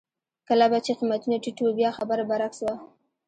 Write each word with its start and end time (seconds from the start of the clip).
کله 0.47 0.65
به 0.71 0.79
چې 0.85 0.91
قېمتونه 0.99 1.37
ټیټ 1.43 1.57
وو 1.61 1.71
بیا 1.79 1.89
خبره 1.97 2.23
برعکس 2.29 2.59
وه. 2.63 2.75